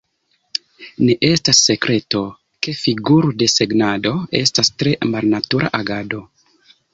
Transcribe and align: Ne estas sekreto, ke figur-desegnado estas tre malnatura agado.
Ne 1.07 1.15
estas 1.27 1.59
sekreto, 1.67 2.21
ke 2.67 2.73
figur-desegnado 2.79 4.15
estas 4.41 4.73
tre 4.81 4.95
malnatura 5.13 5.71
agado. 5.83 6.25